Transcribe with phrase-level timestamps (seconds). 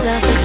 [0.00, 0.37] selfish